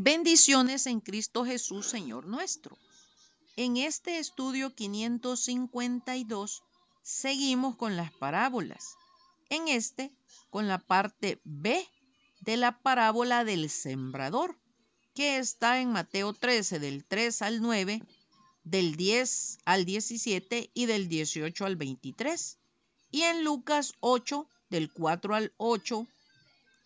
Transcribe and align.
Bendiciones 0.00 0.86
en 0.86 1.00
Cristo 1.00 1.44
Jesús, 1.44 1.88
Señor 1.88 2.24
nuestro. 2.24 2.78
En 3.56 3.76
este 3.76 4.20
estudio 4.20 4.72
552 4.72 6.62
seguimos 7.02 7.74
con 7.74 7.96
las 7.96 8.12
parábolas. 8.12 8.94
En 9.50 9.66
este, 9.66 10.12
con 10.50 10.68
la 10.68 10.78
parte 10.78 11.40
B 11.42 11.84
de 12.42 12.56
la 12.56 12.78
parábola 12.78 13.42
del 13.42 13.68
sembrador, 13.68 14.56
que 15.16 15.38
está 15.38 15.80
en 15.80 15.90
Mateo 15.90 16.32
13 16.32 16.78
del 16.78 17.04
3 17.04 17.42
al 17.42 17.60
9, 17.60 18.00
del 18.62 18.94
10 18.94 19.58
al 19.64 19.84
17 19.84 20.70
y 20.74 20.86
del 20.86 21.08
18 21.08 21.66
al 21.66 21.74
23, 21.74 22.56
y 23.10 23.22
en 23.22 23.42
Lucas 23.42 23.94
8 23.98 24.48
del 24.70 24.92
4 24.92 25.34
al 25.34 25.52
8 25.56 26.06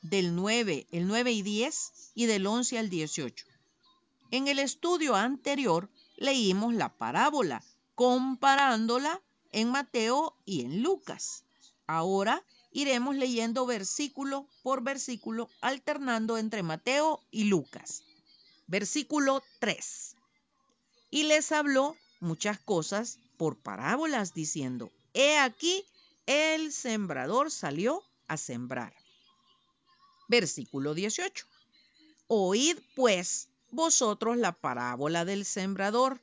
del 0.03 0.34
9, 0.34 0.87
el 0.91 1.07
9 1.07 1.32
y 1.32 1.43
10 1.43 1.93
y 2.14 2.27
del 2.27 2.46
11 2.46 2.79
al 2.79 2.90
18. 2.90 3.46
En 4.31 4.49
el 4.49 4.58
estudio 4.58 5.14
anterior 5.14 5.89
leímos 6.17 6.75
la 6.75 6.90
parábola 6.96 7.63
comparándola 7.94 9.21
en 9.53 9.71
Mateo 9.71 10.35
y 10.44 10.63
en 10.63 10.82
Lucas. 10.82 11.44
Ahora 11.86 12.43
iremos 12.72 13.17
leyendo 13.17 13.67
versículo 13.67 14.49
por 14.63 14.82
versículo 14.82 15.49
alternando 15.61 16.39
entre 16.39 16.63
Mateo 16.63 17.21
y 17.30 17.44
Lucas. 17.44 18.03
Versículo 18.66 19.43
3. 19.61 20.16
Y 21.11 21.25
les 21.25 21.53
habló 21.53 21.96
muchas 22.21 22.58
cosas 22.58 23.19
por 23.36 23.58
parábolas 23.58 24.32
diciendo, 24.32 24.91
he 25.13 25.39
aquí 25.39 25.85
el 26.27 26.72
sembrador 26.72 27.50
salió 27.50 28.03
a 28.29 28.36
sembrar. 28.36 29.02
Versículo 30.32 30.95
18. 30.95 31.46
Oíd 32.27 32.78
pues 32.97 33.50
vosotros 33.70 34.38
la 34.38 34.52
parábola 34.52 35.27
del 35.27 35.44
sembrador. 35.44 36.22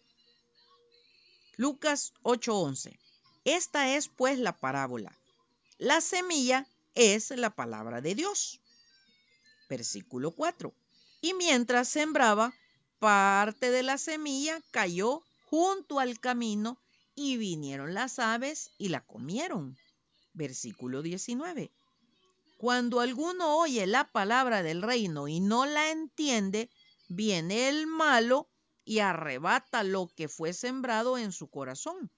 Lucas 1.58 2.14
8:11. 2.24 2.98
Esta 3.46 3.96
es 3.96 4.08
pues 4.08 4.40
la 4.40 4.58
parábola. 4.58 5.16
La 5.78 6.02
semilla 6.02 6.66
es 6.96 7.30
la 7.30 7.52
palabra 7.52 8.02
de 8.02 8.16
Dios. 8.16 8.60
Versículo 9.70 10.32
4. 10.32 10.74
Y 11.22 11.36
mientras 11.36 11.88
sembraba, 11.88 12.52
parte 12.98 13.70
de 13.70 13.84
la 13.84 14.00
semilla 14.00 14.60
cayó 14.72 15.22
junto 15.52 16.00
al 16.00 16.20
camino 16.20 16.80
y 17.14 17.38
vinieron 17.38 17.94
las 17.94 18.18
aves 18.18 18.72
y 18.80 18.90
la 18.90 19.02
comieron. 19.06 19.78
Versículo 20.34 21.04
19. 21.04 21.72
Cuando 22.60 23.00
alguno 23.00 23.56
oye 23.56 23.88
la 23.88 24.12
palabra 24.12 24.62
del 24.64 24.82
reino 24.82 25.30
y 25.30 25.40
no 25.40 25.66
la 25.66 25.92
entiende, 25.92 26.70
viene 27.08 27.70
el 27.70 27.88
malo 27.88 28.50
y 28.84 29.00
arrebata 29.00 29.84
lo 29.84 30.10
que 30.14 30.28
fue 30.28 30.52
sembrado 30.52 31.18
en 31.18 31.32
su 31.32 31.48
corazón. 31.48 32.12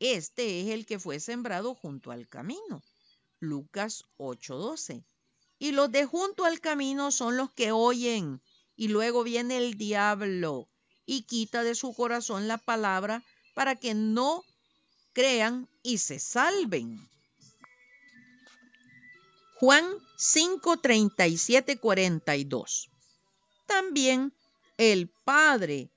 Este 0.00 0.62
es 0.62 0.70
el 0.70 0.84
que 0.84 0.98
fue 0.98 1.20
sembrado 1.20 1.76
junto 1.76 2.10
al 2.10 2.26
camino. 2.26 2.82
Lucas 3.38 4.02
8:12. 4.16 5.04
Y 5.60 5.70
los 5.70 5.92
de 5.92 6.06
junto 6.06 6.44
al 6.44 6.58
camino 6.58 7.12
son 7.12 7.36
los 7.36 7.52
que 7.52 7.70
oyen, 7.70 8.42
y 8.74 8.88
luego 8.88 9.22
viene 9.22 9.58
el 9.58 9.74
diablo 9.74 10.68
y 11.06 11.22
quita 11.22 11.62
de 11.62 11.76
su 11.76 11.94
corazón 11.94 12.48
la 12.48 12.58
palabra 12.58 13.22
para 13.54 13.76
que 13.76 13.94
no 13.94 14.42
crean 15.12 15.68
y 15.84 15.98
se 15.98 16.18
salven. 16.18 17.08
Juan 19.60 19.84
5, 20.16 20.76
37, 20.76 21.80
42. 21.80 22.90
También 23.66 24.32
el 24.76 25.08
Padre 25.24 25.90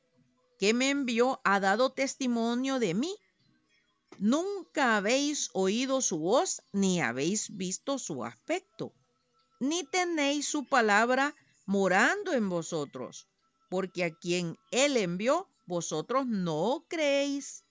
que 0.57 0.73
me 0.73 0.89
envió 0.89 1.39
ha 1.43 1.59
dado 1.59 1.91
testimonio 1.91 2.79
de 2.79 2.95
mí. 2.95 3.15
Nunca 4.17 4.97
habéis 4.97 5.51
oído 5.53 6.01
su 6.01 6.17
voz, 6.17 6.63
ni 6.71 7.01
habéis 7.01 7.55
visto 7.55 7.99
su 7.99 8.25
aspecto, 8.25 8.93
ni 9.59 9.83
tenéis 9.83 10.47
su 10.47 10.65
palabra 10.65 11.35
morando 11.67 12.33
en 12.33 12.49
vosotros, 12.49 13.27
porque 13.69 14.05
a 14.05 14.09
quien 14.11 14.57
él 14.71 14.97
envió, 14.97 15.47
vosotros 15.67 16.25
no 16.25 16.83
creéis. 16.87 17.63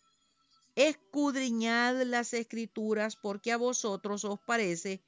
Escudriñad 0.77 2.01
las 2.03 2.33
escrituras, 2.33 3.17
porque 3.17 3.51
a 3.51 3.57
vosotros 3.57 4.25
os 4.25 4.39
parece 4.47 5.03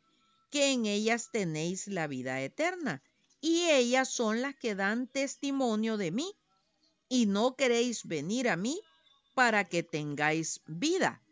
que 0.53 0.73
en 0.73 0.85
ellas 0.85 1.31
tenéis 1.33 1.89
la 1.89 2.07
vida 2.07 2.43
eterna, 2.43 3.03
y 3.41 3.71
ellas 3.71 4.11
son 4.11 4.43
las 4.43 4.55
que 4.55 4.75
dan 4.75 5.09
testimonio 5.09 5.97
de 5.97 6.11
mí, 6.13 6.37
y 7.09 7.25
no 7.27 7.57
queréis 7.57 8.05
venir 8.05 8.51
a 8.51 8.57
mí 8.57 8.79
para 9.35 9.65
que 9.65 9.83
tengáis 9.83 10.61
vida. 10.67 11.23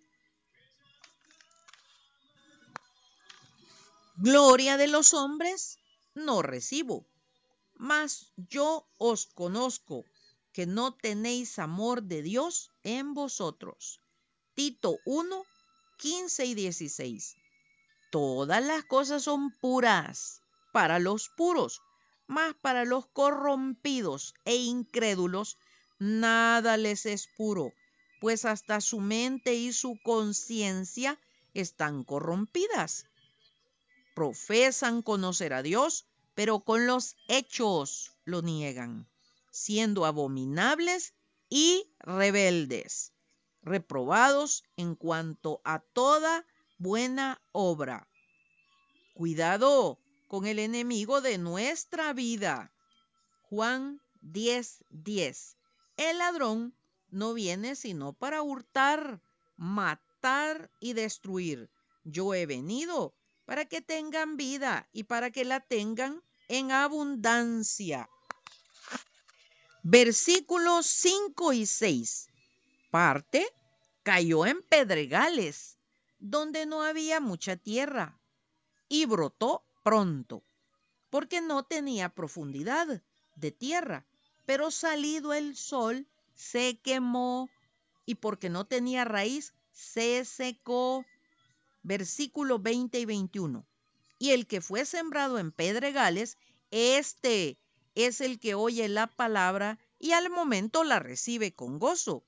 Gloria 4.17 4.79
de 4.79 4.89
los 4.89 5.13
hombres 5.13 5.79
no 6.15 6.41
recibo, 6.41 7.07
mas 7.75 8.33
yo 8.37 8.89
os 8.97 9.27
conozco 9.27 10.05
que 10.53 10.65
no 10.67 10.95
tenéis 10.95 11.59
amor 11.59 12.03
de 12.03 12.23
Dios 12.23 12.71
en 12.85 13.13
vosotros. 13.13 14.01
Tito 14.55 14.99
1, 15.05 15.45
15 15.99 16.47
y 16.47 16.55
16. 16.55 17.37
Todas 18.11 18.65
las 18.65 18.85
cosas 18.85 19.23
son 19.23 19.53
puras 19.53 20.43
para 20.73 20.99
los 20.99 21.29
puros, 21.29 21.81
mas 22.27 22.55
para 22.61 22.85
los 22.85 23.07
corrompidos 23.07 24.35
e 24.45 24.57
incrédulos 24.57 25.59
nada 26.01 26.77
les 26.77 27.07
es 27.07 27.29
puro, 27.37 27.73
pues 28.21 28.45
hasta 28.45 28.81
su 28.81 29.01
mente 29.01 29.55
y 29.55 29.73
su 29.73 29.97
conciencia 30.03 31.21
están 31.55 32.03
corrompidas. 32.03 33.07
Profesan 34.15 35.03
conocer 35.03 35.53
a 35.53 35.63
Dios, 35.63 36.07
pero 36.35 36.61
con 36.61 36.87
los 36.87 37.17
hechos 37.29 38.17
lo 38.25 38.43
niegan, 38.43 39.09
siendo 39.53 40.05
abominables 40.05 41.15
y 41.49 41.93
rebeldes, 42.01 43.13
reprobados 43.63 44.65
en 44.77 44.95
cuanto 44.95 45.61
a 45.65 45.81
toda 45.81 46.45
buena 46.81 47.39
obra. 47.53 48.09
Cuidado 49.13 49.99
con 50.29 50.47
el 50.47 50.59
enemigo 50.59 51.21
de 51.21 51.37
nuestra 51.37 52.15
vida. 52.15 52.73
Juan 53.51 54.01
10:10. 54.23 54.79
10. 54.89 55.57
El 55.99 56.19
ladrón 56.19 56.75
no 57.11 57.35
viene 57.35 57.77
sino 57.77 58.15
para 58.15 58.41
hurtar, 58.41 59.21
matar 59.59 60.71
y 60.81 60.95
destruir. 60.95 61.71
Yo 62.05 62.33
he 62.33 62.47
venido 62.47 63.15
para 63.45 63.67
que 63.67 63.83
tengan 63.83 64.39
vida 64.39 64.89
y 64.91 65.05
para 65.05 65.31
que 65.31 65.45
la 65.45 65.61
tengan 65.61 66.23
en 66.49 66.73
abundancia. 66.73 68.09
Versículos 69.83 70.87
5 70.87 71.53
y 71.53 71.67
6. 71.67 72.29
Parte 72.91 73.47
cayó 74.03 74.47
en 74.47 74.63
pedregales 74.63 75.80
donde 76.21 76.67
no 76.67 76.83
había 76.83 77.21
mucha 77.21 77.57
tierra, 77.57 78.19
y 78.89 79.07
brotó 79.07 79.65
pronto, 79.83 80.43
porque 81.11 81.41
no 81.41 81.65
tenía 81.65 82.09
profundidad 82.11 83.03
de 83.37 83.51
tierra, 83.51 84.07
pero 84.47 84.71
salido 84.71 85.33
el 85.33 85.57
sol 85.57 86.07
se 86.35 86.79
quemó, 86.79 87.51
y 88.07 88.17
porque 88.17 88.49
no 88.49 88.65
tenía 88.65 89.05
raíz 89.05 89.55
se 89.73 90.25
secó. 90.25 91.05
Versículo 91.83 92.59
20 92.59 93.01
y 93.01 93.05
21. 93.07 93.67
Y 94.19 94.31
el 94.31 94.47
que 94.47 94.61
fue 94.61 94.85
sembrado 94.85 95.39
en 95.39 95.53
pedregales, 95.53 96.37
este 96.71 97.59
es 97.95 98.21
el 98.21 98.39
que 98.39 98.55
oye 98.55 98.89
la 98.89 99.07
palabra 99.07 99.79
y 99.99 100.13
al 100.13 100.29
momento 100.29 100.85
la 100.85 100.99
recibe 100.99 101.53
con 101.53 101.79
gozo, 101.79 102.23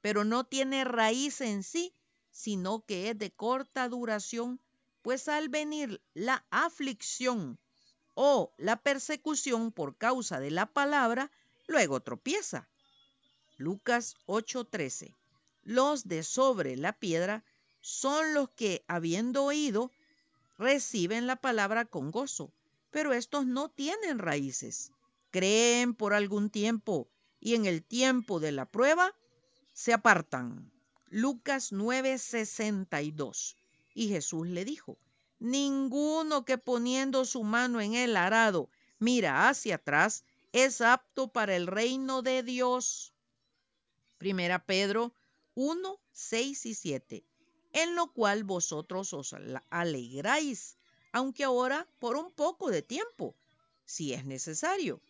pero 0.00 0.24
no 0.24 0.44
tiene 0.44 0.84
raíz 0.84 1.40
en 1.40 1.62
sí, 1.62 1.94
sino 2.32 2.84
que 2.84 3.10
es 3.10 3.18
de 3.18 3.30
corta 3.30 3.88
duración, 3.88 4.58
pues 5.02 5.28
al 5.28 5.48
venir 5.48 6.00
la 6.14 6.44
aflicción 6.50 7.58
o 8.14 8.52
la 8.56 8.76
persecución 8.76 9.70
por 9.70 9.96
causa 9.96 10.40
de 10.40 10.50
la 10.50 10.66
palabra, 10.66 11.30
luego 11.66 12.00
tropieza. 12.00 12.68
Lucas 13.58 14.16
8:13. 14.26 15.14
Los 15.62 16.08
de 16.08 16.24
sobre 16.24 16.76
la 16.76 16.92
piedra 16.92 17.44
son 17.80 18.34
los 18.34 18.50
que, 18.50 18.84
habiendo 18.88 19.44
oído, 19.44 19.92
reciben 20.58 21.26
la 21.26 21.36
palabra 21.36 21.84
con 21.84 22.10
gozo, 22.10 22.52
pero 22.90 23.12
estos 23.12 23.46
no 23.46 23.68
tienen 23.68 24.18
raíces. 24.18 24.90
Creen 25.30 25.94
por 25.94 26.14
algún 26.14 26.50
tiempo 26.50 27.08
y 27.40 27.54
en 27.54 27.66
el 27.66 27.82
tiempo 27.82 28.40
de 28.40 28.52
la 28.52 28.66
prueba 28.66 29.14
se 29.72 29.92
apartan. 29.92 30.71
Lucas 31.14 31.72
9:62. 31.72 33.54
Y 33.94 34.08
Jesús 34.08 34.48
le 34.48 34.64
dijo, 34.64 34.96
ninguno 35.38 36.46
que 36.46 36.56
poniendo 36.56 37.26
su 37.26 37.42
mano 37.44 37.82
en 37.82 37.92
el 37.92 38.16
arado 38.16 38.70
mira 38.98 39.50
hacia 39.50 39.74
atrás 39.74 40.24
es 40.52 40.80
apto 40.80 41.28
para 41.28 41.54
el 41.54 41.66
reino 41.66 42.22
de 42.22 42.42
Dios. 42.42 43.12
Primera 44.16 44.64
Pedro 44.64 45.12
1, 45.54 46.00
6 46.12 46.64
y 46.64 46.74
7, 46.74 47.24
en 47.74 47.94
lo 47.94 48.10
cual 48.14 48.44
vosotros 48.44 49.12
os 49.12 49.34
alegráis, 49.68 50.78
aunque 51.12 51.44
ahora 51.44 51.86
por 51.98 52.16
un 52.16 52.32
poco 52.32 52.70
de 52.70 52.80
tiempo, 52.80 53.36
si 53.84 54.14
es 54.14 54.24
necesario, 54.24 55.02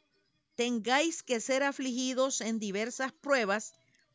tengáis 0.57 1.23
que 1.23 1.39
ser 1.39 1.63
afligidos 1.63 2.41
en 2.41 2.59
diversas 2.59 3.13
pruebas, 3.13 3.73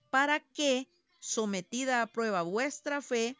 para 0.10 0.42
que, 0.42 0.90
sometida 1.19 2.02
a 2.02 2.08
prueba 2.08 2.42
vuestra 2.42 3.02
fe, 3.02 3.38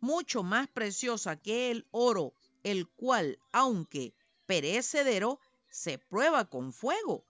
mucho 0.00 0.42
más 0.42 0.68
preciosa 0.68 1.36
que 1.36 1.70
el 1.70 1.86
oro, 1.90 2.34
el 2.62 2.88
cual, 2.88 3.38
aunque 3.52 4.14
perecedero, 4.46 5.40
se 5.70 5.98
prueba 5.98 6.44
con 6.44 6.72
fuego, 6.72 7.24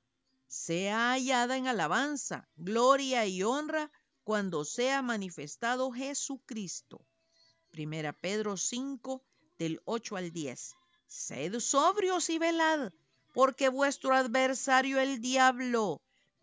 sea 0.47 1.13
hallada 1.13 1.57
en 1.57 1.67
alabanza, 1.67 2.49
gloria 2.57 3.27
y 3.27 3.43
honra 3.43 3.91
cuando 4.23 4.65
sea 4.65 5.03
manifestado 5.03 5.91
Jesucristo. 5.93 7.05
Primera 7.71 8.13
Pedro 8.13 8.57
5, 8.57 9.25
del 9.59 9.81
8 9.85 10.17
al 10.17 10.33
10. 10.33 10.77
Sed 11.07 11.59
sobrios 11.61 12.31
y 12.31 12.39
velad, 12.39 12.93
porque 13.33 13.69
vuestro 13.69 14.15
adversario 14.15 15.01
el 15.01 15.21
diablo, 15.21 16.01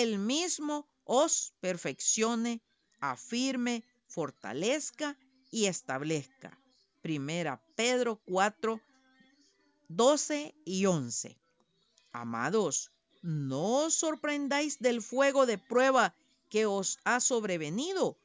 él 0.00 0.18
mismo 0.18 0.88
os 1.04 1.52
perfeccione, 1.60 2.62
afirme, 3.00 3.84
fortalezca 4.06 5.18
y 5.50 5.66
establezca. 5.66 6.58
Primera 7.02 7.62
Pedro 7.76 8.20
4, 8.24 8.80
12 9.88 10.54
y 10.64 10.86
11. 10.86 11.38
Amados, 12.12 12.90
no 13.20 13.84
os 13.84 13.94
sorprendáis 13.94 14.78
del 14.78 15.02
fuego 15.02 15.44
de 15.44 15.58
prueba 15.58 16.14
que 16.48 16.64
os 16.64 16.98
ha 17.04 17.20
sobrevenido, 17.20 18.16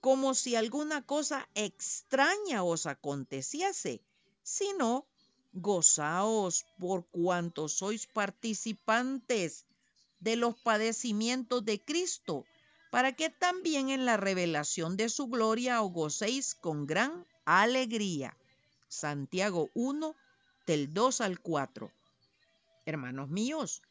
como 0.00 0.34
si 0.34 0.56
alguna 0.56 1.06
cosa 1.06 1.48
extraña 1.54 2.64
os 2.64 2.84
aconteciese, 2.84 4.02
sino 4.42 5.06
gozaos 5.52 6.66
por 6.78 7.06
cuanto 7.08 7.68
sois 7.68 8.06
participantes 8.06 9.64
de 10.20 10.36
los 10.36 10.56
padecimientos 10.56 11.64
de 11.64 11.80
Cristo, 11.80 12.44
para 12.90 13.12
que 13.12 13.30
también 13.30 13.90
en 13.90 14.04
la 14.04 14.16
revelación 14.16 14.96
de 14.96 15.08
su 15.08 15.26
gloria 15.26 15.82
os 15.82 15.92
gocéis 15.92 16.54
con 16.54 16.86
gran 16.86 17.26
alegría. 17.44 18.36
Santiago 18.88 19.70
1, 19.74 20.14
del 20.66 20.92
2 20.92 21.20
al 21.20 21.40
4. 21.40 21.90
Hermanos 22.86 23.28
míos, 23.28 23.82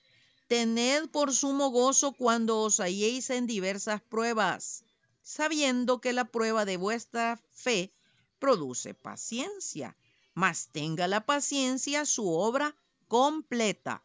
tened 0.47 1.09
por 1.09 1.33
sumo 1.33 1.69
gozo 1.69 2.13
cuando 2.13 2.61
os 2.61 2.79
halléis 2.79 3.29
en 3.29 3.45
diversas 3.45 4.01
pruebas, 4.01 4.83
sabiendo 5.21 6.01
que 6.01 6.13
la 6.13 6.25
prueba 6.25 6.65
de 6.65 6.77
vuestra 6.77 7.39
fe 7.51 7.91
produce 8.39 8.93
paciencia, 8.93 9.95
mas 10.33 10.69
tenga 10.71 11.07
la 11.07 11.25
paciencia 11.25 12.05
su 12.05 12.29
obra 12.29 12.75
completa, 13.07 14.03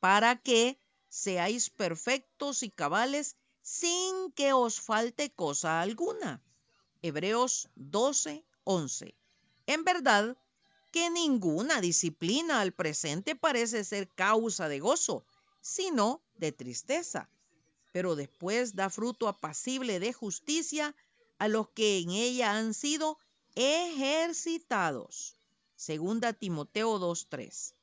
para 0.00 0.36
que 0.36 0.78
seáis 1.08 1.70
perfectos 1.70 2.62
y 2.62 2.70
cabales 2.70 3.36
sin 3.62 4.32
que 4.32 4.52
os 4.52 4.80
falte 4.80 5.30
cosa 5.30 5.80
alguna. 5.80 6.42
Hebreos 7.02 7.68
12, 7.74 8.44
11. 8.64 9.14
En 9.66 9.84
verdad 9.84 10.36
que 10.92 11.10
ninguna 11.10 11.80
disciplina 11.80 12.60
al 12.60 12.72
presente 12.72 13.34
parece 13.34 13.84
ser 13.84 14.08
causa 14.08 14.68
de 14.68 14.80
gozo, 14.80 15.24
sino 15.60 16.22
de 16.36 16.52
tristeza, 16.52 17.28
pero 17.92 18.14
después 18.14 18.74
da 18.74 18.88
fruto 18.88 19.28
apacible 19.28 19.98
de 20.00 20.12
justicia 20.12 20.94
a 21.38 21.48
los 21.48 21.68
que 21.70 21.98
en 21.98 22.10
ella 22.10 22.56
han 22.56 22.72
sido 22.72 23.18
ejercitados. 23.54 25.34
Segunda 25.74 26.32
Timoteo 26.32 26.98
2.3. 26.98 27.74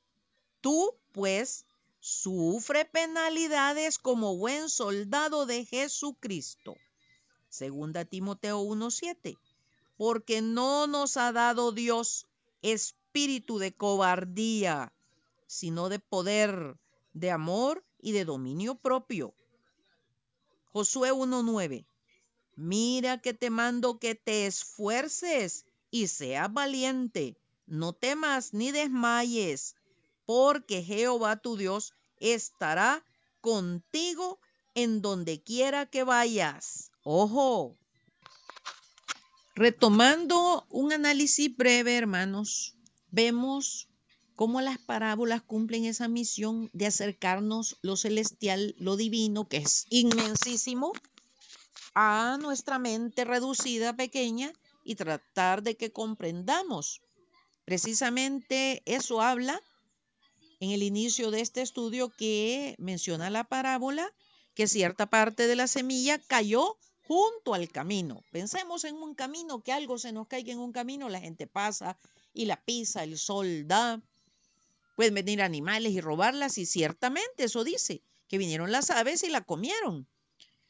Tú, 0.61 0.95
pues, 1.11 1.65
sufre 2.03 2.83
penalidades 2.83 3.97
como 3.97 4.35
buen 4.35 4.67
soldado 4.67 5.45
de 5.45 5.63
Jesucristo. 5.63 6.75
Segunda 7.47 8.03
Timoteo 8.03 8.61
1.7. 8.61 9.37
Porque 9.95 10.41
no 10.41 10.85
nos 10.85 11.15
ha 11.15 11.31
dado 11.31 11.71
Dios 11.71 12.27
espíritu 12.61 13.57
de 13.57 13.73
cobardía, 13.73 14.91
sino 15.47 15.87
de 15.87 15.99
poder, 15.99 16.75
de 17.13 17.31
amor 17.31 17.85
y 18.01 18.11
de 18.11 18.25
dominio 18.25 18.75
propio. 18.75 19.33
Josué 20.73 21.13
1.9. 21.13 21.85
Mira 22.57 23.21
que 23.21 23.33
te 23.33 23.49
mando 23.49 23.97
que 23.97 24.13
te 24.13 24.45
esfuerces 24.45 25.65
y 25.89 26.07
seas 26.07 26.51
valiente. 26.51 27.37
No 27.65 27.93
temas 27.93 28.53
ni 28.53 28.73
desmayes 28.73 29.77
porque 30.25 30.83
Jehová 30.83 31.37
tu 31.37 31.57
Dios 31.57 31.93
estará 32.19 33.05
contigo 33.41 34.39
en 34.75 35.01
donde 35.01 35.41
quiera 35.41 35.85
que 35.85 36.03
vayas. 36.03 36.91
Ojo. 37.03 37.77
Retomando 39.55 40.65
un 40.69 40.93
análisis 40.93 41.55
breve, 41.55 41.95
hermanos, 41.95 42.75
vemos 43.11 43.87
cómo 44.35 44.61
las 44.61 44.79
parábolas 44.79 45.43
cumplen 45.43 45.85
esa 45.85 46.07
misión 46.07 46.69
de 46.73 46.87
acercarnos 46.87 47.77
lo 47.81 47.95
celestial, 47.95 48.73
lo 48.79 48.95
divino, 48.97 49.47
que 49.47 49.57
es 49.57 49.85
inmensísimo, 49.89 50.91
a 51.93 52.37
nuestra 52.41 52.79
mente 52.79 53.25
reducida, 53.25 53.95
pequeña, 53.95 54.51
y 54.83 54.95
tratar 54.95 55.63
de 55.63 55.77
que 55.77 55.91
comprendamos. 55.91 57.01
Precisamente 57.65 58.81
eso 58.85 59.21
habla 59.21 59.61
en 60.63 60.71
el 60.71 60.81
inicio 60.81 61.29
de 61.29 61.41
este 61.41 61.61
estudio 61.61 62.09
que 62.09 62.75
menciona 62.77 63.29
la 63.29 63.43
parábola 63.43 64.09
que 64.53 64.67
cierta 64.67 65.07
parte 65.07 65.45
de 65.45 65.57
la 65.57 65.67
semilla 65.67 66.19
cayó 66.19 66.77
junto 67.05 67.53
al 67.53 67.69
camino. 67.69 68.23
Pensemos 68.31 68.85
en 68.85 68.95
un 68.95 69.13
camino, 69.13 69.61
que 69.61 69.73
algo 69.73 69.97
se 69.97 70.13
nos 70.13 70.27
caiga 70.27 70.53
en 70.53 70.59
un 70.59 70.71
camino, 70.71 71.09
la 71.09 71.19
gente 71.19 71.47
pasa 71.47 71.97
y 72.33 72.45
la 72.45 72.63
pisa, 72.63 73.03
el 73.03 73.17
sol 73.17 73.67
da. 73.67 74.01
Pueden 74.95 75.15
venir 75.15 75.41
animales 75.41 75.91
y 75.91 75.99
robarlas 75.99 76.57
y 76.57 76.65
ciertamente 76.65 77.43
eso 77.43 77.65
dice, 77.65 78.01
que 78.29 78.37
vinieron 78.37 78.71
las 78.71 78.89
aves 78.89 79.23
y 79.23 79.29
la 79.29 79.41
comieron. 79.41 80.07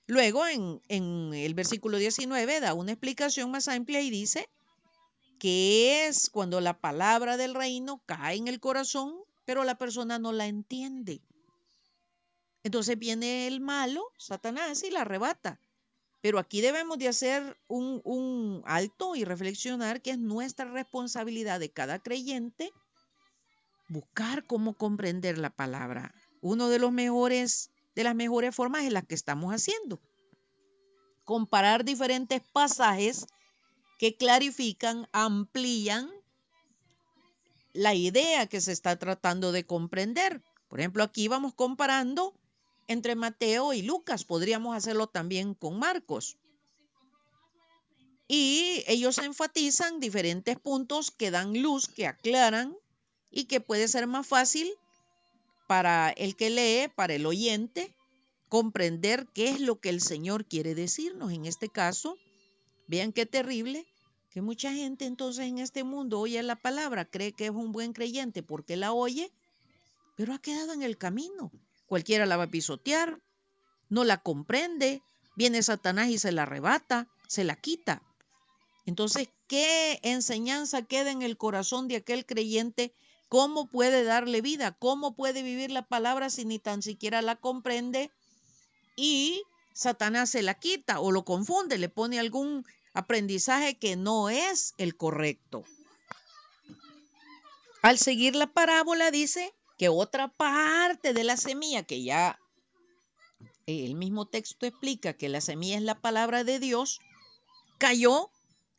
Luego 0.07 0.47
en, 0.47 0.81
en 0.87 1.35
el 1.35 1.53
versículo 1.53 1.99
19 1.99 2.61
da 2.61 2.73
una 2.73 2.93
explicación 2.93 3.51
más 3.51 3.67
amplia 3.67 4.01
y 4.01 4.09
dice 4.09 4.49
que 5.37 6.07
es 6.07 6.31
cuando 6.31 6.61
la 6.61 6.79
palabra 6.79 7.37
del 7.37 7.53
reino 7.53 8.01
cae 8.07 8.37
en 8.37 8.47
el 8.47 8.59
corazón 8.59 9.22
pero 9.45 9.63
la 9.63 9.77
persona 9.77 10.19
no 10.19 10.31
la 10.31 10.47
entiende. 10.47 11.21
Entonces 12.63 12.97
viene 12.97 13.47
el 13.47 13.59
malo, 13.59 14.03
Satanás, 14.17 14.83
y 14.83 14.91
la 14.91 15.01
arrebata. 15.01 15.59
Pero 16.21 16.39
aquí 16.39 16.61
debemos 16.61 16.97
de 16.97 17.09
hacer 17.09 17.57
un, 17.67 18.01
un, 18.05 18.63
alto 18.65 19.15
y 19.15 19.25
reflexionar 19.25 20.01
que 20.01 20.11
es 20.11 20.19
nuestra 20.19 20.65
responsabilidad 20.65 21.59
de 21.59 21.71
cada 21.71 21.99
creyente 21.99 22.71
buscar 23.89 24.45
cómo 24.45 24.73
comprender 24.73 25.37
la 25.37 25.49
palabra. 25.49 26.13
Uno 26.41 26.69
de 26.69 26.79
los 26.79 26.91
mejores, 26.91 27.69
de 27.95 28.03
las 28.03 28.15
mejores 28.15 28.55
formas 28.55 28.83
es 28.83 28.93
la 28.93 29.01
que 29.01 29.15
estamos 29.15 29.53
haciendo. 29.53 29.99
Comparar 31.25 31.85
diferentes 31.85 32.41
pasajes 32.41 33.27
que 33.99 34.15
clarifican, 34.15 35.07
amplían 35.11 36.09
la 37.73 37.95
idea 37.95 38.47
que 38.47 38.61
se 38.61 38.71
está 38.71 38.97
tratando 38.97 39.51
de 39.51 39.65
comprender. 39.65 40.41
Por 40.67 40.79
ejemplo, 40.79 41.03
aquí 41.03 41.27
vamos 41.27 41.53
comparando 41.53 42.33
entre 42.87 43.15
Mateo 43.15 43.73
y 43.73 43.81
Lucas. 43.81 44.23
Podríamos 44.23 44.75
hacerlo 44.75 45.07
también 45.07 45.53
con 45.53 45.79
Marcos. 45.79 46.37
Y 48.27 48.83
ellos 48.87 49.17
enfatizan 49.17 49.99
diferentes 49.99 50.57
puntos 50.57 51.11
que 51.11 51.31
dan 51.31 51.61
luz, 51.61 51.87
que 51.87 52.07
aclaran 52.07 52.75
y 53.29 53.45
que 53.45 53.59
puede 53.59 53.87
ser 53.87 54.07
más 54.07 54.25
fácil 54.25 54.71
para 55.67 56.09
el 56.11 56.35
que 56.35 56.49
lee, 56.49 56.91
para 56.95 57.13
el 57.13 57.25
oyente, 57.25 57.93
comprender 58.49 59.27
qué 59.33 59.49
es 59.49 59.59
lo 59.59 59.79
que 59.79 59.89
el 59.89 60.01
Señor 60.01 60.45
quiere 60.45 60.75
decirnos. 60.75 61.31
En 61.31 61.45
este 61.45 61.69
caso, 61.69 62.17
vean 62.87 63.11
qué 63.11 63.25
terrible 63.25 63.85
que 64.33 64.41
mucha 64.41 64.73
gente 64.73 65.05
entonces 65.05 65.45
en 65.45 65.59
este 65.59 65.83
mundo 65.83 66.19
oye 66.19 66.41
la 66.41 66.55
palabra, 66.55 67.05
cree 67.05 67.33
que 67.33 67.45
es 67.45 67.51
un 67.51 67.71
buen 67.71 67.93
creyente 67.93 68.41
porque 68.41 68.75
la 68.75 68.91
oye, 68.91 69.31
pero 70.17 70.33
ha 70.33 70.39
quedado 70.39 70.73
en 70.73 70.81
el 70.81 70.97
camino. 70.97 71.51
Cualquiera 71.85 72.25
la 72.25 72.35
va 72.35 72.45
a 72.45 72.49
pisotear, 72.49 73.21
no 73.89 74.03
la 74.03 74.17
comprende, 74.17 75.03
viene 75.35 75.61
Satanás 75.61 76.09
y 76.09 76.17
se 76.17 76.31
la 76.31 76.43
arrebata, 76.43 77.07
se 77.27 77.43
la 77.43 77.55
quita. 77.55 78.01
Entonces, 78.87 79.29
¿qué 79.47 79.99
enseñanza 80.01 80.81
queda 80.81 81.11
en 81.11 81.21
el 81.21 81.37
corazón 81.37 81.87
de 81.87 81.97
aquel 81.97 82.25
creyente? 82.25 82.91
¿Cómo 83.29 83.67
puede 83.67 84.03
darle 84.03 84.41
vida? 84.41 84.71
¿Cómo 84.71 85.15
puede 85.15 85.43
vivir 85.43 85.69
la 85.69 85.85
palabra 85.85 86.31
si 86.31 86.43
ni 86.43 86.57
tan 86.57 86.81
siquiera 86.81 87.21
la 87.21 87.35
comprende? 87.35 88.09
Y 88.95 89.43
Satanás 89.73 90.31
se 90.31 90.41
la 90.41 90.55
quita 90.55 90.99
o 90.99 91.11
lo 91.11 91.23
confunde, 91.23 91.77
le 91.77 91.89
pone 91.89 92.19
algún 92.19 92.65
aprendizaje 92.93 93.77
que 93.77 93.95
no 93.95 94.29
es 94.29 94.73
el 94.77 94.95
correcto. 94.95 95.63
Al 97.81 97.97
seguir 97.97 98.35
la 98.35 98.47
parábola 98.47 99.11
dice 99.11 99.53
que 99.77 99.89
otra 99.89 100.29
parte 100.29 101.13
de 101.13 101.23
la 101.23 101.35
semilla, 101.35 101.83
que 101.83 102.03
ya 102.03 102.39
el 103.65 103.95
mismo 103.95 104.25
texto 104.25 104.65
explica 104.65 105.13
que 105.13 105.29
la 105.29 105.41
semilla 105.41 105.77
es 105.77 105.83
la 105.83 105.99
palabra 105.99 106.43
de 106.43 106.59
Dios, 106.59 106.99
cayó 107.77 108.29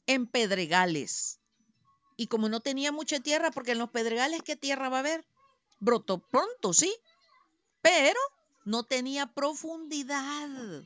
en 0.07 0.27
pedregales. 0.27 1.39
Y 2.17 2.29
como 2.29 2.49
no 2.49 2.61
tenía 2.61 2.93
mucha 2.93 3.21
tierra, 3.21 3.51
porque 3.51 3.73
en 3.73 3.79
los 3.79 3.91
pedregales, 3.91 4.43
¿qué 4.43 4.57
tierra 4.57 4.89
va 4.89 4.99
a 4.99 5.01
haber? 5.01 5.25
Brotó 5.81 6.19
pronto, 6.19 6.73
sí, 6.73 6.95
pero 7.83 8.21
no 8.65 8.85
tenía 8.85 9.27
profundidad. 9.27 10.85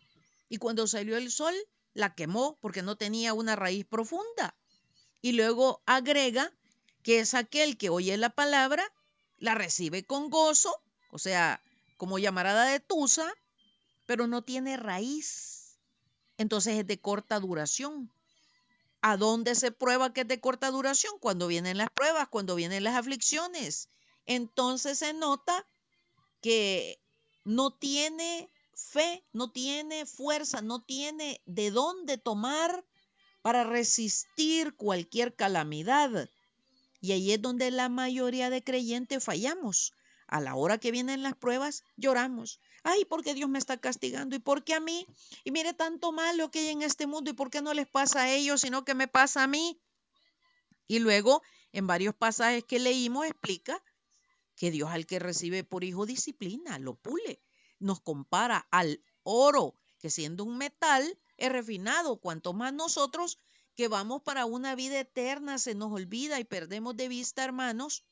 Y 0.49 0.57
cuando 0.57 0.87
salió 0.87 1.17
el 1.17 1.31
sol, 1.31 1.55
la 1.99 2.15
quemó 2.15 2.57
porque 2.61 2.83
no 2.83 2.97
tenía 2.97 3.35
una 3.35 3.57
raíz 3.57 3.85
profunda. 3.85 4.55
Y 5.21 5.33
luego 5.33 5.83
agrega 5.85 6.53
que 7.03 7.19
es 7.19 7.35
aquel 7.35 7.77
que 7.77 7.91
oye 7.91 8.17
la 8.17 8.31
palabra, 8.31 8.85
la 9.37 9.57
recibe 9.57 10.05
con 10.05 10.31
gozo, 10.31 10.81
o 11.11 11.19
sea, 11.19 11.61
como 11.97 12.21
llamarada 12.21 12.67
de 12.67 12.79
tusa, 12.79 13.35
pero 14.07 14.29
no 14.29 14.43
tiene 14.43 14.77
raíz. 14.77 15.77
Entonces 16.37 16.79
es 16.79 16.87
de 16.87 17.01
corta 17.01 17.41
duración. 17.41 18.13
¿A 19.01 19.17
dónde 19.17 19.57
se 19.57 19.73
prueba 19.73 20.13
que 20.13 20.21
es 20.21 20.29
de 20.29 20.41
corta 20.41 20.71
duración? 20.71 21.19
Cuando 21.19 21.49
vienen 21.49 21.79
las 21.79 21.91
pruebas, 21.91 22.29
cuando 22.29 22.55
vienen 22.55 22.85
las 22.85 22.95
aflicciones. 22.95 23.89
Entonces 24.25 25.01
se 25.01 25.15
nota 25.15 25.67
que 26.41 27.01
no 27.45 27.73
tiene 27.73 28.51
fe, 28.79 29.25
no 29.33 29.51
tiene 29.51 30.07
fuerza, 30.07 30.63
no 30.63 30.83
tiene 30.83 31.43
de 31.47 31.71
dónde 31.71 32.17
tomar 32.17 32.85
para 33.43 33.65
resistir 33.65 34.75
cualquier 34.75 35.35
calamidad. 35.35 36.31
Y 37.01 37.13
ahí 37.13 37.33
es 37.33 37.43
donde 37.43 37.71
la 37.71 37.89
mayoría 37.89 38.51
de 38.51 38.63
creyentes 38.63 39.25
fallamos. 39.25 39.93
A 40.27 40.41
la 40.41 40.55
hora 40.55 40.79
que 40.79 40.91
vienen 40.91 41.23
las 41.23 41.35
pruebas, 41.35 41.85
lloramos. 41.97 42.61
Ay, 42.83 43.05
¿por 43.07 43.25
qué 43.25 43.35
Dios 43.35 43.49
me 43.49 43.59
está 43.59 43.79
castigando? 43.79 44.37
¿Y 44.37 44.41
por 44.41 44.63
qué 44.63 44.75
a 44.75 44.81
mí? 44.81 45.07
Y 45.43 45.53
mire 45.53 45.73
tanto 45.73 46.13
malo 46.13 46.51
que 46.51 46.61
hay 46.61 46.69
en 46.69 46.83
este 46.83 47.07
mundo. 47.07 47.31
¿Y 47.31 47.35
por 47.35 47.51
qué 47.51 47.63
no 47.63 47.73
les 47.73 47.89
pasa 47.89 48.23
a 48.23 48.35
ellos, 48.35 48.61
sino 48.61 48.85
que 48.85 48.95
me 48.95 49.09
pasa 49.09 49.43
a 49.43 49.47
mí? 49.47 49.81
Y 50.87 50.99
luego, 50.99 51.43
en 51.73 51.87
varios 51.87 52.15
pasajes 52.15 52.65
que 52.65 52.79
leímos, 52.79 53.27
explica 53.27 53.83
que 54.55 54.71
Dios 54.71 54.91
al 54.91 55.07
que 55.07 55.19
recibe 55.19 55.65
por 55.65 55.83
hijo 55.83 56.05
disciplina, 56.05 56.79
lo 56.79 56.95
pule 56.95 57.41
nos 57.79 58.01
compara 58.01 58.67
al 58.71 59.03
oro, 59.23 59.75
que 59.99 60.11
siendo 60.11 60.45
un 60.45 60.59
metal 60.59 61.19
es 61.37 61.53
refinado, 61.53 62.17
cuanto 62.17 62.53
más 62.53 62.73
nosotros 62.73 63.39
que 63.75 63.89
vamos 63.89 64.23
para 64.23 64.45
una 64.45 64.75
vida 64.75 64.99
eterna 64.99 65.59
se 65.59 65.75
nos 65.75 65.93
olvida 65.93 66.41
y 66.41 66.45
perdemos 66.45 66.97
de 66.97 67.09
vista, 67.09 67.45
hermanos, 67.45 68.05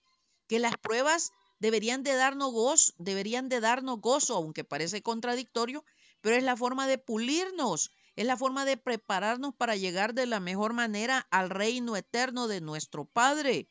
que 0.47 0.61
las 0.61 0.77
pruebas 0.77 1.33
deberían 1.59 2.03
de 2.03 2.15
darnos 2.15 2.53
gozo, 2.53 2.93
deberían 2.99 3.49
de 3.49 3.61
darnos 3.61 4.01
gozo, 4.01 4.37
aunque 4.37 4.63
parece 4.63 5.03
contradictorio, 5.03 5.85
pero 6.21 6.37
es 6.37 6.45
la 6.45 6.57
forma 6.57 6.87
de 6.87 6.99
pulirnos, 6.99 7.91
es 8.15 8.27
la 8.27 8.37
forma 8.37 8.65
de 8.65 8.77
prepararnos 8.77 9.55
para 9.55 9.77
llegar 9.77 10.15
de 10.15 10.27
la 10.27 10.41
mejor 10.41 10.73
manera 10.73 11.27
al 11.31 11.51
reino 11.51 11.97
eterno 11.97 12.47
de 12.47 12.61
nuestro 12.61 13.05
Padre. 13.05 13.69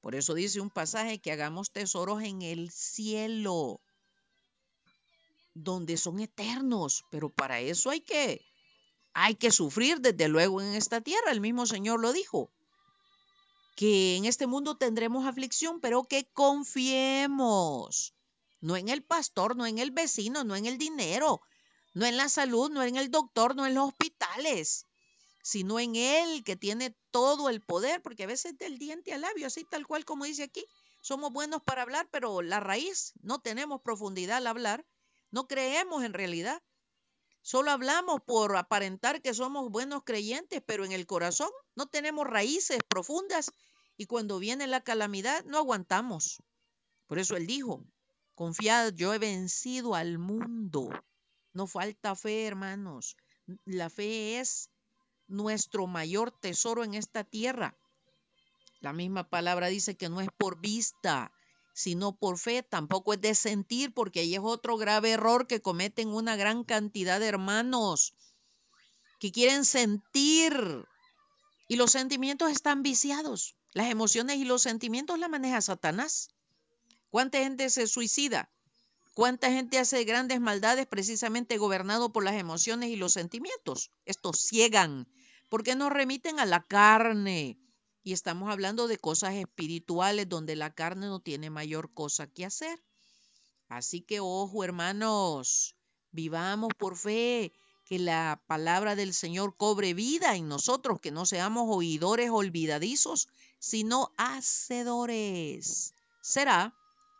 Por 0.00 0.14
eso 0.14 0.34
dice 0.34 0.60
un 0.60 0.70
pasaje 0.70 1.20
que 1.20 1.32
hagamos 1.32 1.72
tesoros 1.72 2.22
en 2.22 2.42
el 2.42 2.70
cielo 2.70 3.80
donde 5.54 5.96
son 5.96 6.20
eternos, 6.20 7.04
pero 7.10 7.30
para 7.30 7.60
eso 7.60 7.90
hay 7.90 8.00
que 8.00 8.44
hay 9.14 9.34
que 9.34 9.50
sufrir 9.50 10.00
desde 10.00 10.28
luego 10.28 10.60
en 10.60 10.74
esta 10.74 11.00
tierra, 11.00 11.30
el 11.30 11.40
mismo 11.40 11.66
Señor 11.66 12.00
lo 12.00 12.12
dijo. 12.12 12.50
Que 13.76 14.16
en 14.16 14.24
este 14.24 14.46
mundo 14.46 14.76
tendremos 14.76 15.26
aflicción, 15.26 15.80
pero 15.80 16.04
que 16.04 16.26
confiemos. 16.32 18.14
No 18.60 18.76
en 18.76 18.88
el 18.88 19.02
pastor, 19.02 19.56
no 19.56 19.66
en 19.66 19.78
el 19.78 19.90
vecino, 19.90 20.44
no 20.44 20.56
en 20.56 20.66
el 20.66 20.78
dinero, 20.78 21.40
no 21.94 22.06
en 22.06 22.16
la 22.16 22.28
salud, 22.28 22.70
no 22.70 22.82
en 22.82 22.96
el 22.96 23.10
doctor, 23.10 23.56
no 23.56 23.66
en 23.66 23.74
los 23.74 23.88
hospitales, 23.88 24.86
sino 25.42 25.80
en 25.80 25.96
Él 25.96 26.44
que 26.44 26.56
tiene 26.56 26.94
todo 27.10 27.48
el 27.48 27.60
poder, 27.60 28.00
porque 28.02 28.22
a 28.22 28.28
veces 28.28 28.56
del 28.56 28.78
diente 28.78 29.12
al 29.12 29.22
labio, 29.22 29.48
así 29.48 29.64
tal 29.64 29.86
cual 29.86 30.04
como 30.04 30.24
dice 30.24 30.44
aquí, 30.44 30.64
somos 31.00 31.32
buenos 31.32 31.62
para 31.62 31.82
hablar, 31.82 32.08
pero 32.10 32.40
la 32.40 32.60
raíz 32.60 33.12
no 33.20 33.40
tenemos 33.40 33.82
profundidad 33.82 34.38
al 34.38 34.46
hablar 34.46 34.86
no 35.32 35.48
creemos 35.48 36.04
en 36.04 36.12
realidad. 36.12 36.62
Solo 37.40 37.72
hablamos 37.72 38.20
por 38.24 38.56
aparentar 38.56 39.20
que 39.20 39.34
somos 39.34 39.68
buenos 39.70 40.04
creyentes, 40.04 40.62
pero 40.64 40.84
en 40.84 40.92
el 40.92 41.06
corazón 41.06 41.50
no 41.74 41.86
tenemos 41.86 42.24
raíces 42.26 42.78
profundas 42.88 43.50
y 43.96 44.06
cuando 44.06 44.38
viene 44.38 44.68
la 44.68 44.84
calamidad 44.84 45.44
no 45.44 45.58
aguantamos. 45.58 46.40
Por 47.08 47.18
eso 47.18 47.36
él 47.36 47.46
dijo, 47.46 47.84
confiad, 48.36 48.92
yo 48.94 49.12
he 49.12 49.18
vencido 49.18 49.96
al 49.96 50.18
mundo. 50.18 50.90
No 51.52 51.66
falta 51.66 52.14
fe, 52.14 52.46
hermanos. 52.46 53.16
La 53.64 53.90
fe 53.90 54.38
es 54.38 54.70
nuestro 55.26 55.86
mayor 55.86 56.30
tesoro 56.30 56.84
en 56.84 56.94
esta 56.94 57.24
tierra. 57.24 57.76
La 58.80 58.92
misma 58.92 59.28
palabra 59.28 59.68
dice 59.68 59.96
que 59.96 60.08
no 60.08 60.20
es 60.20 60.28
por 60.36 60.60
vista, 60.60 61.32
sino 61.72 62.16
por 62.16 62.38
fe, 62.38 62.62
tampoco 62.62 63.14
es 63.14 63.20
de 63.20 63.34
sentir, 63.34 63.92
porque 63.92 64.20
ahí 64.20 64.34
es 64.34 64.40
otro 64.42 64.76
grave 64.76 65.12
error 65.12 65.46
que 65.46 65.62
cometen 65.62 66.08
una 66.08 66.36
gran 66.36 66.64
cantidad 66.64 67.20
de 67.20 67.26
hermanos 67.26 68.14
que 69.18 69.30
quieren 69.30 69.64
sentir 69.64 70.84
y 71.68 71.76
los 71.76 71.92
sentimientos 71.92 72.50
están 72.50 72.82
viciados. 72.82 73.54
Las 73.72 73.88
emociones 73.88 74.38
y 74.38 74.44
los 74.44 74.62
sentimientos 74.62 75.18
la 75.18 75.28
maneja 75.28 75.60
Satanás. 75.60 76.30
¿Cuánta 77.08 77.38
gente 77.38 77.70
se 77.70 77.86
suicida? 77.86 78.50
¿Cuánta 79.14 79.50
gente 79.52 79.78
hace 79.78 80.02
grandes 80.04 80.40
maldades 80.40 80.86
precisamente 80.86 81.56
gobernado 81.56 82.12
por 82.12 82.24
las 82.24 82.34
emociones 82.34 82.90
y 82.90 82.96
los 82.96 83.12
sentimientos? 83.12 83.90
Estos 84.06 84.40
ciegan 84.40 85.06
porque 85.48 85.76
nos 85.76 85.92
remiten 85.92 86.40
a 86.40 86.46
la 86.46 86.62
carne, 86.62 87.58
y 88.04 88.12
estamos 88.12 88.50
hablando 88.50 88.88
de 88.88 88.98
cosas 88.98 89.34
espirituales 89.34 90.28
donde 90.28 90.56
la 90.56 90.74
carne 90.74 91.06
no 91.06 91.20
tiene 91.20 91.50
mayor 91.50 91.92
cosa 91.92 92.26
que 92.26 92.44
hacer. 92.44 92.82
Así 93.68 94.00
que 94.02 94.20
ojo, 94.20 94.64
hermanos, 94.64 95.76
vivamos 96.10 96.70
por 96.78 96.96
fe, 96.96 97.52
que 97.84 97.98
la 97.98 98.42
palabra 98.46 98.96
del 98.96 99.14
Señor 99.14 99.56
cobre 99.56 99.94
vida 99.94 100.36
en 100.36 100.48
nosotros, 100.48 101.00
que 101.00 101.10
no 101.10 101.26
seamos 101.26 101.66
oidores 101.68 102.30
olvidadizos, 102.30 103.28
sino 103.58 104.12
hacedores. 104.16 105.94
Será 106.20 106.74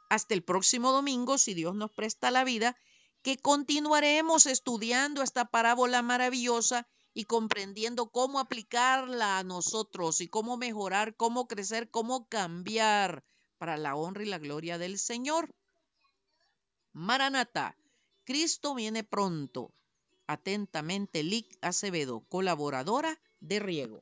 hasta 0.09 0.35
el 0.35 0.43
próximo 0.43 0.93
domingo, 0.93 1.39
si 1.39 1.55
Dios 1.55 1.75
nos 1.75 1.91
presta 1.91 2.31
la 2.31 2.45
vida, 2.45 2.77
que 3.23 3.39
continuaremos 3.39 4.47
estudiando 4.47 5.23
esta 5.23 5.45
parábola 5.47 6.03
maravillosa 6.03 6.87
y 7.15 7.25
comprendiendo 7.25 8.11
cómo 8.11 8.39
aplicarla 8.39 9.39
a 9.39 9.45
nosotros 9.45 10.21
y 10.21 10.29
cómo 10.29 10.57
mejorar, 10.57 11.17
cómo 11.17 11.47
crecer, 11.47 11.91
cómo 11.91 12.29
cambiar 12.29 13.25
para 13.59 13.77
la 13.77 13.95
honra 13.95 14.23
y 14.23 14.27
la 14.27 14.39
gloria 14.39 14.79
del 14.79 14.99
Señor. 14.99 15.55
Maranata, 16.93 17.77
Cristo 18.25 18.75
viene 18.75 19.05
pronto. 19.05 19.73
Atentamente, 20.27 21.23
Lic 21.23 21.59
Acevedo, 21.61 22.21
colaboradora 22.29 23.21
de 23.41 23.59
Riego. 23.59 23.91